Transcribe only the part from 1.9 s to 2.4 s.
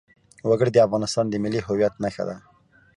نښه ده.